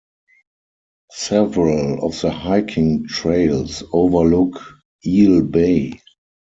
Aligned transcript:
Several 1.11 2.03
of 2.03 2.19
the 2.21 2.31
hiking 2.31 3.05
trails 3.07 3.83
overlook 3.93 4.59
Eel 5.05 5.43
Bay. 5.43 6.01